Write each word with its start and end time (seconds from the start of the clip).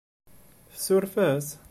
Tsuref-as? 0.75 1.47